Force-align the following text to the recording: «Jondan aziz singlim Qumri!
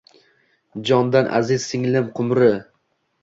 «Jondan 0.89 1.29
aziz 1.41 1.67
singlim 1.73 2.09
Qumri! 2.21 2.51